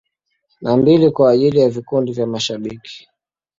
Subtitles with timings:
[0.61, 3.09] Na mbili kwa ajili ya vikundi vya mashabiki.